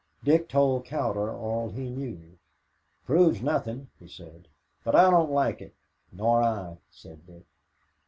[0.23, 2.39] Dick told Cowder all he knew.
[3.05, 4.47] "Proves nothing," he said,
[4.83, 5.75] "but I don't like it."
[6.11, 7.45] "Nor I," said Dick.